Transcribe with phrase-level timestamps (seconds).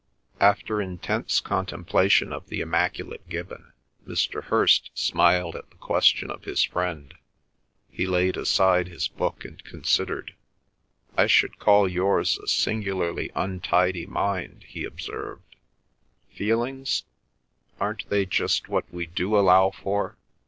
[0.39, 3.71] After intense contemplation of the immaculate Gibbon
[4.07, 4.45] Mr.
[4.45, 7.13] Hirst smiled at the question of his friend.
[7.87, 10.33] He laid aside his book and considered.
[11.15, 15.55] "I should call yours a singularly untidy mind," he observed.
[16.31, 17.03] "Feelings?
[17.79, 20.17] Aren't they just what we do allow for?